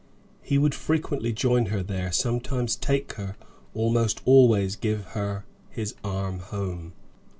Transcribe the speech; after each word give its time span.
He 0.41 0.57
would 0.57 0.73
frequently 0.73 1.31
join 1.31 1.67
her 1.67 1.83
there, 1.83 2.11
sometimes 2.11 2.75
take 2.75 3.13
her, 3.17 3.35
almost 3.75 4.19
always 4.25 4.75
give 4.75 5.05
her 5.13 5.45
his 5.69 5.93
arm 6.03 6.39
home. 6.39 6.93